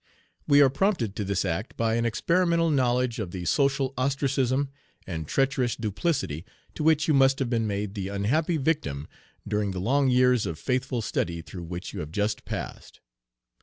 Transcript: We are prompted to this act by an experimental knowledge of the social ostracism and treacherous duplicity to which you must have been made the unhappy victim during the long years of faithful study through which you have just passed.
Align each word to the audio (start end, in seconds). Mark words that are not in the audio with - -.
We 0.47 0.63
are 0.63 0.69
prompted 0.71 1.15
to 1.17 1.23
this 1.23 1.45
act 1.45 1.77
by 1.77 1.93
an 1.93 2.07
experimental 2.07 2.71
knowledge 2.71 3.19
of 3.19 3.29
the 3.29 3.45
social 3.45 3.93
ostracism 3.99 4.71
and 5.05 5.27
treacherous 5.27 5.75
duplicity 5.75 6.43
to 6.73 6.81
which 6.81 7.07
you 7.07 7.13
must 7.13 7.37
have 7.37 7.51
been 7.51 7.67
made 7.67 7.93
the 7.93 8.07
unhappy 8.07 8.57
victim 8.57 9.07
during 9.47 9.69
the 9.73 9.79
long 9.79 10.07
years 10.09 10.47
of 10.47 10.57
faithful 10.57 11.03
study 11.03 11.43
through 11.43 11.65
which 11.65 11.93
you 11.93 11.99
have 11.99 12.11
just 12.11 12.45
passed. 12.45 12.99